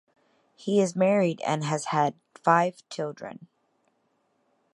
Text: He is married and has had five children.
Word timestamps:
He 0.55 0.81
is 0.81 0.95
married 0.95 1.41
and 1.41 1.63
has 1.63 1.85
had 1.93 2.15
five 2.33 2.81
children. 2.89 3.45